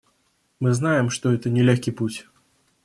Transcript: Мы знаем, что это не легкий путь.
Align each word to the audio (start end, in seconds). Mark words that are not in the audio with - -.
Мы 0.59 0.71
знаем, 0.73 1.11
что 1.11 1.31
это 1.31 1.51
не 1.51 1.61
легкий 1.61 1.91
путь. 1.91 2.25